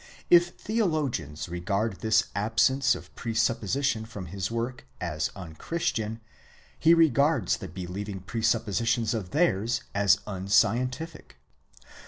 [0.31, 6.21] If theologians regard this absence of presupposition from his work, as unchristian:
[6.79, 11.35] he regards the believing presuppositions of theirs as unscientific.